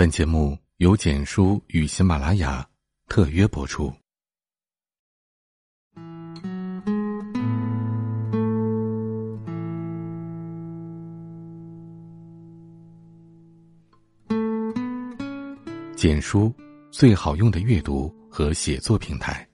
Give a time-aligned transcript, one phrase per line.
[0.00, 2.66] 本节目由简书与喜马拉雅
[3.06, 3.92] 特约播出。
[15.94, 16.50] 简书
[16.90, 19.46] 最好用的阅读和写作平台。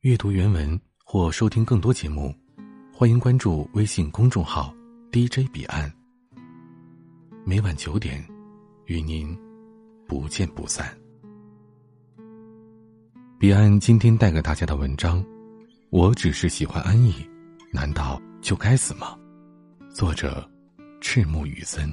[0.00, 2.34] 阅读原文或收听更多节目，
[2.90, 4.74] 欢迎关注微信公众号
[5.12, 5.92] “DJ 彼岸”。
[7.44, 8.26] 每晚九点，
[8.92, 9.34] 与您
[10.06, 10.94] 不见不散。
[13.38, 15.24] 彼岸今天带给大家的文章，
[15.88, 17.14] 我只是喜欢安逸，
[17.72, 19.18] 难道就该死吗？
[19.94, 20.46] 作者：
[21.00, 21.90] 赤木雨森。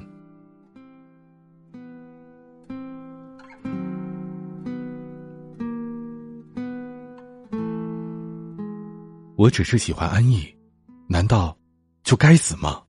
[9.36, 10.54] 我只是喜欢安逸，
[11.08, 11.56] 难道
[12.04, 12.82] 就该死吗？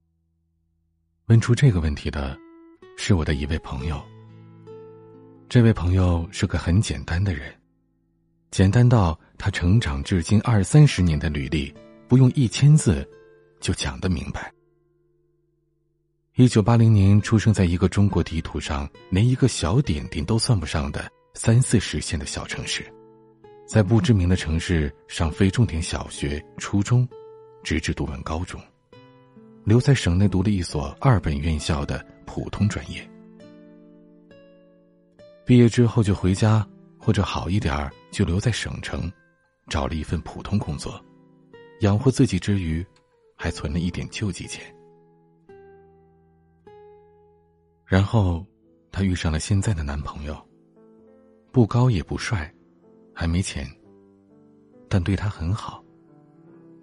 [1.27, 2.37] 问出这个问题的，
[3.03, 3.99] 是我的一位朋友。
[5.49, 7.51] 这位朋友是个很简单的人，
[8.51, 11.73] 简单到他成长至今二三十年的履历，
[12.07, 13.03] 不用一千字
[13.59, 14.53] 就讲得明白。
[16.35, 22.85] 一九八零年出生在一个中国地图上连一个小点点都算不上的三四十线的小城市。
[23.65, 27.09] 在不知名的城市上非重点小学、初中，
[27.63, 28.61] 直至读完高中，
[29.63, 33.05] 留在省内读了一所二本院校的普通专业。
[35.43, 36.65] 毕业之后就回家，
[36.97, 39.11] 或者好一点儿就留在省城，
[39.67, 41.03] 找了一份普通工作，
[41.81, 42.85] 养活自己之余，
[43.35, 44.63] 还存了一点救济钱。
[47.85, 48.45] 然后，
[48.93, 50.41] 她遇上了现在的男朋友，
[51.51, 52.49] 不高也不帅。
[53.13, 53.69] 还没钱，
[54.87, 55.83] 但对他很好。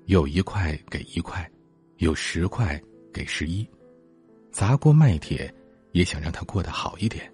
[0.05, 1.51] 有一块给一块，
[1.97, 2.81] 有十块
[3.15, 3.67] 给十一，
[4.59, 5.55] 砸锅卖铁
[5.93, 7.33] 也想让他过得好一点。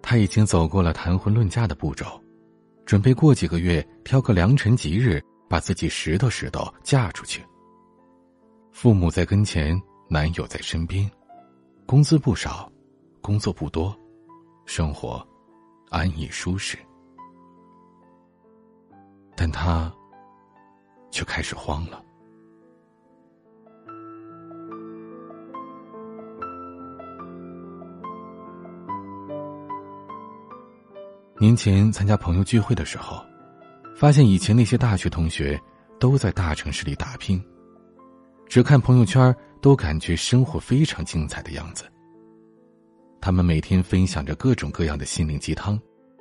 [0.00, 2.06] 他已经走过了谈婚论嫁的步骤，
[2.86, 7.44] 准备过几个月挑个良辰吉日，把自己拾掇拾掇嫁出去。
[8.72, 9.78] 父母在跟前，
[10.08, 11.06] 男友在身边，
[11.84, 12.72] 工资不少，
[13.20, 13.94] 工作不多，
[14.64, 15.22] 生活。
[15.90, 16.78] 安逸舒适，
[19.36, 19.92] 但他
[21.10, 22.02] 却开始慌了。
[31.40, 33.24] 年前参加朋友聚会的时候，
[33.96, 35.58] 发现以前那些大学同学
[35.98, 37.42] 都在大城市里打拼，
[38.46, 41.84] 只看朋友圈都感觉生活非常精彩的样子。
[43.22, 45.80] 他们每天分享着各种各样的心灵鸡汤，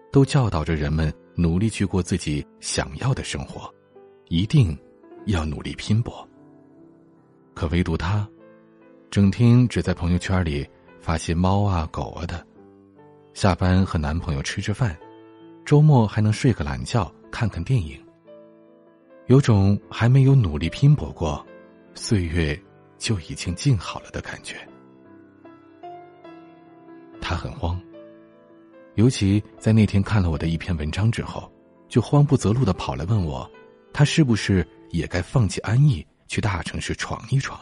[0.10, 3.70] 都教导着人们努力去过自己想要的生活，
[4.30, 4.78] 一定
[5.26, 6.26] 要努力拼搏。
[7.54, 8.26] 可唯独他，
[9.12, 10.66] 整天只在朋友圈里
[11.02, 12.42] 发些猫啊狗啊的，
[13.34, 14.98] 下班和男朋友吃吃饭，
[15.66, 18.00] 周末还能睡个懒觉看看电影。
[19.28, 21.46] 有种还没有努力拼搏过，
[21.94, 22.60] 岁月
[22.98, 24.56] 就已经静好了的感觉。
[27.22, 27.80] 他很慌，
[28.96, 31.52] 尤其在那天看了我的一篇文章之后，
[31.88, 33.48] 就慌不择路的跑来问我，
[33.94, 37.60] 他是不是也该放弃安逸，去大城市闯一闯？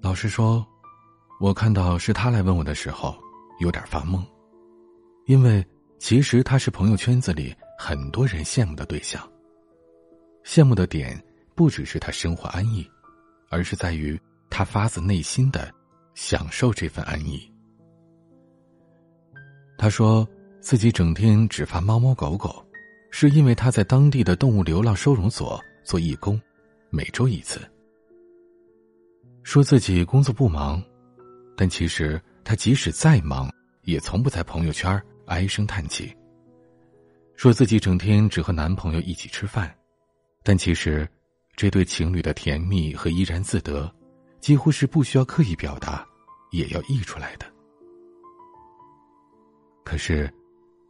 [0.00, 0.66] 老实说，
[1.38, 3.16] 我看到是他来问我的时候，
[3.60, 4.24] 有点发懵，
[5.28, 5.64] 因为
[5.98, 9.22] 其实他是朋友圈子里很多人羡慕的对象。
[10.44, 11.22] 羡慕的点
[11.54, 12.84] 不只是他生活安逸，
[13.48, 15.72] 而是在于他发自内心的。
[16.14, 17.40] 享受这份安逸。
[19.78, 20.28] 他说
[20.60, 22.66] 自己整天只发猫猫狗狗，
[23.12, 26.40] 是因为他在当地的动物流浪收容所做义工，
[26.90, 27.60] 每周一次。
[29.44, 30.82] 说自己工作不忙，
[31.56, 33.48] 但其实他即使再忙，
[33.82, 36.12] 也从不在朋友圈唉声叹气。
[37.36, 39.72] 说自己整天只和男朋友一起吃饭，
[40.42, 41.08] 但其实
[41.54, 43.88] 这对情侣的甜蜜和怡然自得。
[44.40, 46.06] 几乎是不需要刻意表达，
[46.52, 47.46] 也要溢出来的。
[49.84, 50.32] 可是，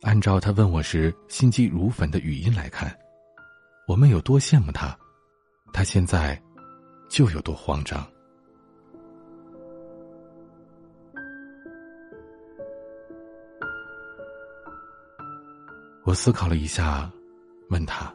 [0.02, 2.94] 按照他问我时心急如焚的语音来看，
[3.86, 4.94] 我们有多羡慕他，
[5.72, 6.40] 他现在
[7.08, 8.06] 就有多慌张。
[16.08, 17.12] 我思考了一下，
[17.68, 18.10] 问他，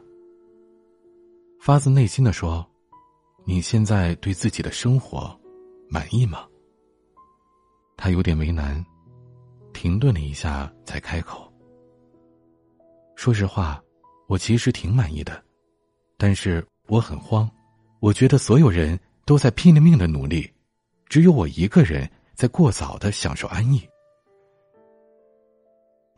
[1.60, 2.68] 发自内心的说。
[3.44, 5.38] 你现在对自己的生活
[5.88, 6.44] 满意吗？
[7.96, 8.84] 他有点为难，
[9.72, 11.48] 停顿了一下才开口。
[13.14, 13.80] 说实话，
[14.26, 15.40] 我其实挺满意的，
[16.16, 17.48] 但是我很慌。
[18.00, 20.52] 我觉得所有人都在拼了命的努力，
[21.08, 23.80] 只有我一个人在过早的享受安逸。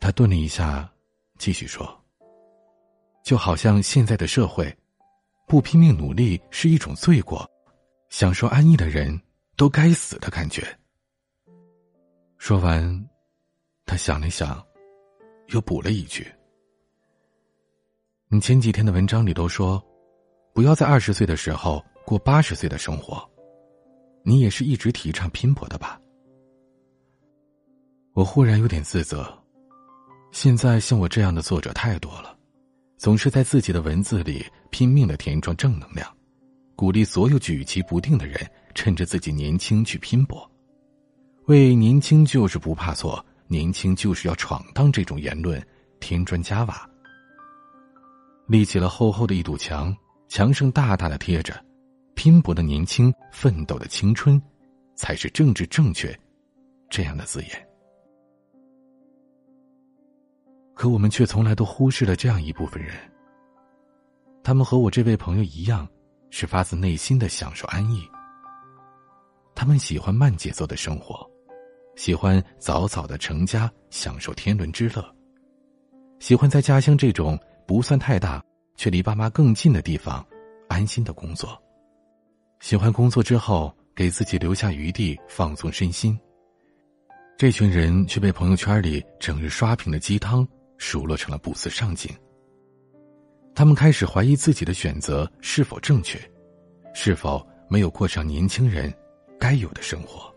[0.00, 0.90] 他顿了一下，
[1.38, 1.86] 继续说
[3.22, 4.74] ：“就好像现在的社会，
[5.46, 7.48] 不拼命努力是一种罪过，
[8.08, 9.20] 享受安逸的人
[9.56, 10.66] 都该死的感觉。”
[12.38, 13.08] 说完，
[13.84, 14.64] 他想了想，
[15.48, 16.26] 又补了一句
[18.28, 19.82] ：“你前几天的文章里都说，
[20.52, 23.28] 不要在二十岁的时候过八十岁的生活，
[24.22, 26.00] 你也是一直提倡拼搏的吧？”
[28.14, 29.36] 我忽然有点自责，
[30.36, 32.36] 现在像我这样的作者太多了，
[32.98, 36.06] 总是在自己的文字里拼命的填装正能量，
[36.76, 38.38] 鼓励所有举棋不定的人
[38.74, 40.46] 趁着自己年轻去拼搏。
[41.46, 45.58] 为“年轻就是不怕错，年轻就是要闯荡”这种言论
[46.00, 46.86] 添砖加瓦，
[48.46, 49.96] 立起了厚厚的一堵墙，
[50.28, 51.58] 墙上大大的贴着
[52.14, 54.38] “拼搏的年轻，奋斗的青春，
[54.96, 56.14] 才是政治正确”
[56.90, 57.65] 这样的字眼。
[60.76, 62.94] 可我们却从来都忽视了这样一部分人，
[64.44, 65.88] 他们和我这位朋友一样，
[66.28, 68.06] 是发自内心的享受安逸，
[69.54, 71.28] 他们喜欢慢节奏的生活。
[71.96, 75.02] 喜欢早早的成家，享受天伦之乐；
[76.18, 78.44] 喜欢在家乡这种不算太大
[78.76, 80.22] 却离爸妈更近的地方
[80.68, 81.48] 安心的工作；
[82.60, 86.20] 喜欢工作之后给自己留下余地放松身心。
[87.38, 90.46] 这群人却被朋友圈里整日刷屏的鸡汤
[90.78, 92.10] 数落成了不思上进。
[93.54, 96.18] 他们开始怀疑自己的选择是否正确，
[96.94, 98.92] 是否没有过上年轻人
[99.38, 100.30] 该有的生活。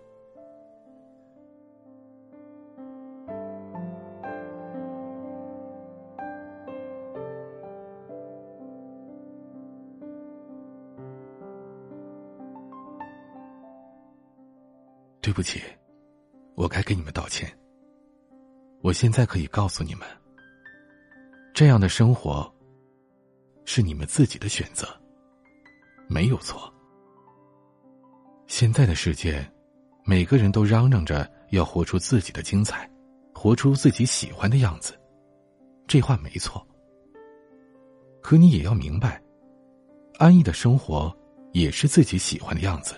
[15.21, 15.61] 对不起，
[16.55, 17.47] 我该给你们道歉。
[18.81, 20.07] 我现在可以告诉你们，
[21.59, 22.49] 这样的生活
[23.65, 24.87] 是你们自己的选择，
[26.07, 26.73] 没有错。
[28.47, 29.45] 现在的世界，
[30.05, 32.89] 每个人都嚷嚷着要活出自己的精彩，
[33.33, 34.97] 活出自己喜欢的样子，
[35.85, 36.65] 这话没错。
[38.21, 39.21] 可你也要明白，
[40.17, 41.13] 安逸的生活
[41.51, 42.95] 也是自己喜欢的样子。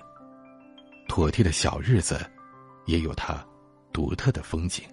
[1.07, 2.15] 妥帖的小日子，
[2.85, 3.43] 也有它
[3.91, 4.85] 独特的风景。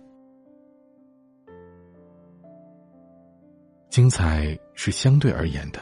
[3.88, 5.80] 精彩是相对而言的，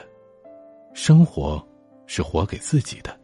[0.95, 1.65] 生活
[2.07, 3.19] 是活给自己的，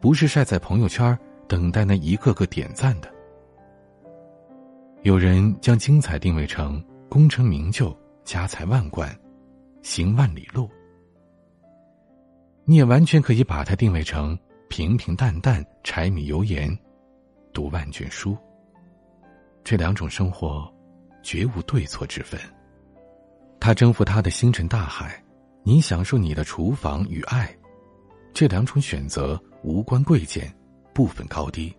[0.00, 1.16] 不是晒在朋友圈
[1.46, 3.12] 等待那一个个点赞的。
[5.02, 9.14] 有人将精彩定位成功成名就、家财万贯、
[9.82, 10.68] 行万里路，
[12.64, 14.38] 你也完全可以把它定位成。
[14.68, 16.78] 平平淡淡，柴米油盐，
[17.52, 18.38] 读万卷书。
[19.64, 20.72] 这两种生活，
[21.24, 22.40] 绝无对错之分。
[23.60, 25.22] 他征服他的星辰大海，
[25.62, 27.54] 你享受你的厨房与爱。
[28.32, 30.52] 这两种选择无关贵贱，
[30.94, 31.72] 不分高低。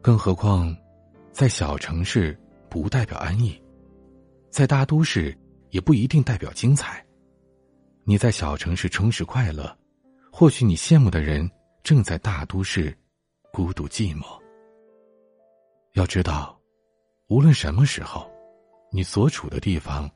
[0.00, 0.74] 更何况，
[1.32, 2.38] 在小城市
[2.70, 3.60] 不代表安逸，
[4.48, 5.36] 在大都市
[5.70, 7.04] 也不一定代表精彩。
[8.04, 9.76] 你在小城市充实快乐。
[10.30, 11.50] 或许你羡慕的人
[11.82, 12.96] 正在大都市，
[13.52, 14.24] 孤独寂寞。
[15.94, 16.56] 要知道，
[17.26, 18.30] 无论什么时候，
[18.90, 20.10] 你所处的地方，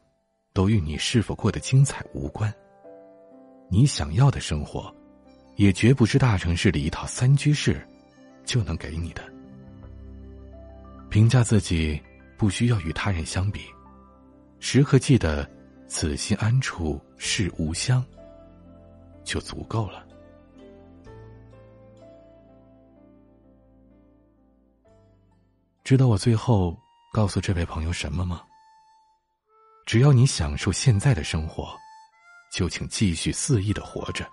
[0.52, 2.52] 都与你是否过得精彩无关。
[3.68, 4.94] 你想要的生活，
[5.56, 7.86] 也绝不是大城市里一套三居室
[8.44, 9.22] 就能给你的。
[11.10, 12.00] 评价自己，
[12.38, 13.60] 不需要与他人相比，
[14.58, 15.48] 时刻记得
[15.86, 18.02] “此心安处是吾乡”，
[19.22, 20.06] 就足够了。
[25.84, 26.74] 知道我最后
[27.12, 28.42] 告诉这位朋友什么吗？
[29.84, 31.76] 只要你享受现在的生活，
[32.52, 34.28] 就请继续肆意的活着。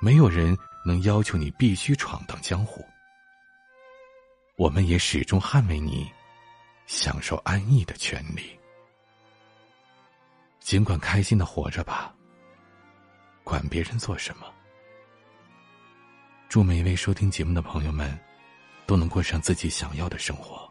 [0.00, 2.84] 没有人能要求你必须闯荡江湖。
[4.56, 6.10] 我们也始终捍卫你
[6.86, 8.58] 享受安逸的权利。
[10.60, 12.14] 尽管开心的活着吧，
[13.44, 14.46] 管别人做什么。
[16.48, 18.18] 祝每一位收听节目的朋友们。
[18.84, 20.70] 都能过上自己想要的生活。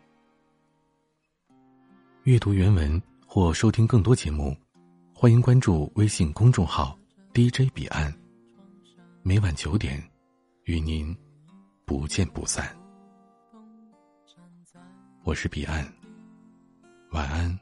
[2.23, 3.01] 阅读原文
[3.33, 4.53] 或收听更多节目，
[5.15, 6.99] 欢迎关注微信公众号
[7.33, 8.13] “DJ 彼岸”。
[9.23, 10.03] 每晚九点，
[10.65, 11.15] 与您
[11.85, 12.75] 不见不散。
[15.23, 15.89] 我是彼岸，
[17.11, 17.57] 晚安。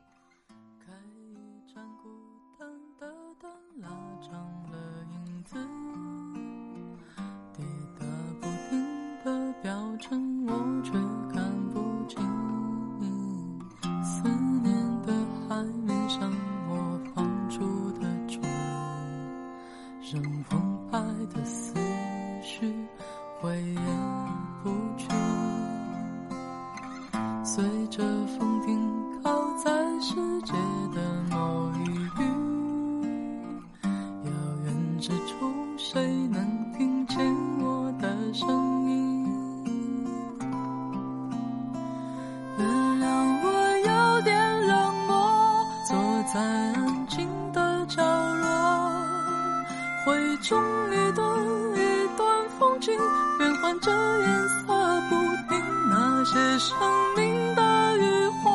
[56.31, 56.77] 是生
[57.15, 58.51] 命的渔火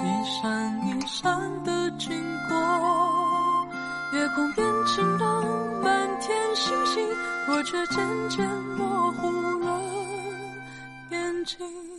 [0.00, 2.10] 一闪一闪的经
[2.48, 3.68] 过。
[4.14, 5.44] 夜空变晴朗
[5.82, 7.06] 满天星星
[7.46, 9.82] 我却渐渐模糊了
[11.10, 11.93] 眼睛。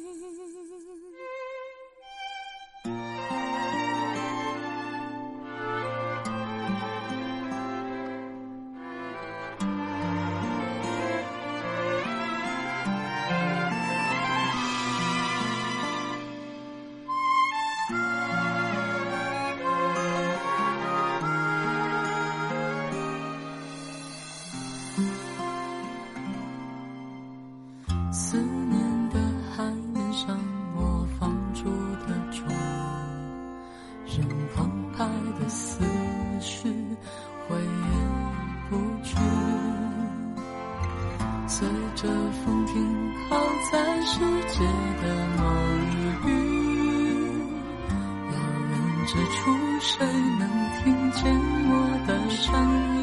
[49.97, 50.05] 谁
[50.37, 50.49] 能
[50.83, 51.23] 听见
[51.69, 52.53] 我的声
[52.89, 52.94] 音？